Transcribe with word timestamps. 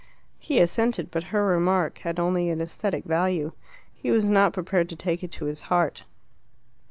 He 0.39 0.59
assented, 0.59 1.11
but 1.11 1.25
her 1.25 1.45
remark 1.45 1.99
had 1.99 2.19
only 2.19 2.49
an 2.49 2.59
aesthetic 2.59 3.05
value. 3.05 3.51
He 3.93 4.09
was 4.09 4.25
not 4.25 4.51
prepared 4.51 4.89
to 4.89 4.95
take 4.95 5.21
it 5.23 5.29
to 5.33 5.45
his 5.45 5.61
heart. 5.69 6.05